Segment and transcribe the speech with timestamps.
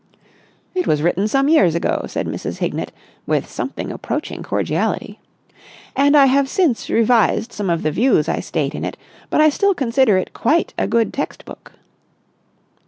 [0.73, 2.57] '""It was written some years ago," said Mrs.
[2.57, 2.91] Hignett
[3.27, 5.19] with something approaching cordiality,
[5.95, 8.97] "and I have since revised some of the views I state in it,
[9.29, 11.73] but I still consider it quite a good text book."